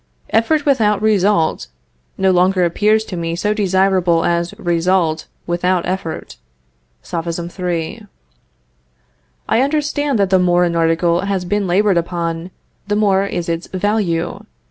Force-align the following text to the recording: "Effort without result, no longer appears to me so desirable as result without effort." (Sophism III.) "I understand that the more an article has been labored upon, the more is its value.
"Effort 0.31 0.65
without 0.65 0.99
result, 0.99 1.67
no 2.17 2.31
longer 2.31 2.65
appears 2.65 3.05
to 3.05 3.15
me 3.15 3.35
so 3.35 3.53
desirable 3.53 4.25
as 4.25 4.51
result 4.57 5.27
without 5.45 5.85
effort." 5.85 6.37
(Sophism 7.03 7.51
III.) 7.59 8.07
"I 9.47 9.61
understand 9.61 10.17
that 10.17 10.31
the 10.31 10.39
more 10.39 10.63
an 10.63 10.75
article 10.75 11.19
has 11.21 11.45
been 11.45 11.67
labored 11.67 11.97
upon, 11.97 12.49
the 12.87 12.95
more 12.95 13.27
is 13.27 13.47
its 13.47 13.67
value. 13.67 14.39